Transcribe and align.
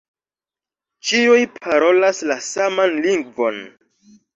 Ĉiuj 1.11 1.45
parolas 1.59 2.25
la 2.33 2.41
saman 2.49 3.01
lingvon. 3.09 3.67